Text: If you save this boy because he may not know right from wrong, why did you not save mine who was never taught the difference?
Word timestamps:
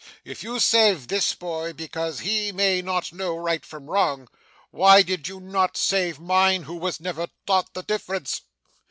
If 0.25 0.41
you 0.41 0.59
save 0.59 1.09
this 1.09 1.35
boy 1.35 1.73
because 1.73 2.21
he 2.21 2.51
may 2.51 2.81
not 2.81 3.13
know 3.13 3.37
right 3.37 3.63
from 3.63 3.87
wrong, 3.87 4.29
why 4.71 5.03
did 5.03 5.27
you 5.27 5.39
not 5.39 5.77
save 5.77 6.19
mine 6.19 6.63
who 6.63 6.77
was 6.77 6.99
never 6.99 7.27
taught 7.45 7.75
the 7.75 7.83
difference? 7.83 8.41